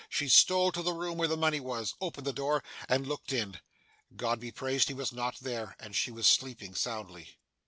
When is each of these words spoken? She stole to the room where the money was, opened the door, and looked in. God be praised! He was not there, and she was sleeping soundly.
She 0.09 0.29
stole 0.29 0.71
to 0.71 0.81
the 0.81 0.93
room 0.93 1.19
where 1.19 1.27
the 1.27 1.37
money 1.37 1.59
was, 1.59 1.93
opened 2.01 2.25
the 2.25 2.33
door, 2.33 2.63
and 2.89 3.05
looked 3.05 3.31
in. 3.31 3.59
God 4.15 4.39
be 4.39 4.51
praised! 4.51 4.87
He 4.87 4.95
was 4.95 5.11
not 5.13 5.37
there, 5.41 5.75
and 5.79 5.95
she 5.95 6.09
was 6.09 6.25
sleeping 6.25 6.73
soundly. 6.73 7.37